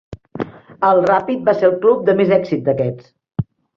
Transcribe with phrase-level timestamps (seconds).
[0.87, 3.49] El Rapid va ser el club de més èxit d'aquests.